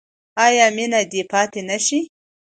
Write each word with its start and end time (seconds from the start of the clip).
آیا 0.45 0.65
مینه 0.75 1.01
دې 1.11 1.21
پاتې 1.31 1.61
نشي؟ 1.69 1.99